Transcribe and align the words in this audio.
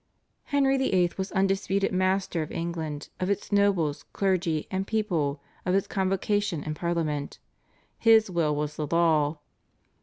Henry 0.45 0.79
VIII. 0.79 1.11
was 1.15 1.31
undisputed 1.33 1.91
master 1.91 2.41
of 2.41 2.51
England, 2.51 3.09
of 3.19 3.29
its 3.29 3.51
nobles, 3.51 4.01
clergy, 4.13 4.67
and 4.71 4.87
people, 4.87 5.39
of 5.63 5.75
its 5.75 5.85
Convocation, 5.85 6.63
and 6.63 6.75
Parliament. 6.75 7.37
His 7.99 8.27
will 8.27 8.55
was 8.55 8.77
the 8.77 8.87
law. 8.87 9.37